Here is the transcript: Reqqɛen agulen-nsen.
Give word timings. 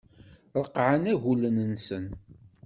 Reqqɛen 0.59 1.05
agulen-nsen. 1.13 2.05